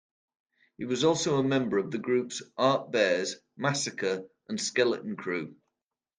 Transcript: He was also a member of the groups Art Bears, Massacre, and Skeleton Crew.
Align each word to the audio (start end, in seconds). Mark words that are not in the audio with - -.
He 0.79 0.85
was 0.85 1.03
also 1.03 1.37
a 1.37 1.43
member 1.43 1.77
of 1.77 1.91
the 1.91 1.99
groups 1.99 2.41
Art 2.57 2.91
Bears, 2.91 3.35
Massacre, 3.55 4.23
and 4.49 4.59
Skeleton 4.59 5.15
Crew. 5.15 5.53